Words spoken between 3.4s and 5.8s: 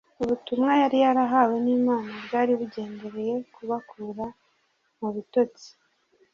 kubakura mu bitotsi